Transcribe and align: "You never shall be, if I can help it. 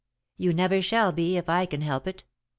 "You 0.35 0.51
never 0.51 0.81
shall 0.81 1.11
be, 1.11 1.37
if 1.37 1.47
I 1.47 1.67
can 1.67 1.81
help 1.81 2.07
it. 2.07 2.23